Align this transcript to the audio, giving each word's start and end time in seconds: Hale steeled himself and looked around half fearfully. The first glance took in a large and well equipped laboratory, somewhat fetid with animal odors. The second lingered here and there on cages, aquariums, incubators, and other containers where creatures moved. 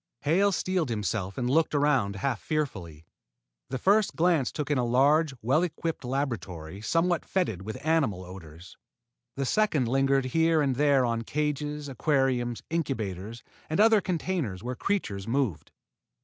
Hale 0.21 0.51
steeled 0.51 0.89
himself 0.89 1.37
and 1.37 1.47
looked 1.47 1.75
around 1.75 2.15
half 2.15 2.41
fearfully. 2.41 3.05
The 3.69 3.77
first 3.77 4.15
glance 4.15 4.51
took 4.51 4.71
in 4.71 4.79
a 4.79 4.83
large 4.83 5.33
and 5.33 5.39
well 5.43 5.61
equipped 5.61 6.03
laboratory, 6.03 6.81
somewhat 6.81 7.23
fetid 7.23 7.61
with 7.61 7.85
animal 7.85 8.23
odors. 8.25 8.77
The 9.35 9.45
second 9.45 9.87
lingered 9.87 10.25
here 10.33 10.59
and 10.59 10.75
there 10.75 11.05
on 11.05 11.21
cages, 11.21 11.87
aquariums, 11.87 12.63
incubators, 12.71 13.43
and 13.69 13.79
other 13.79 14.01
containers 14.01 14.63
where 14.63 14.73
creatures 14.75 15.27
moved. 15.27 15.69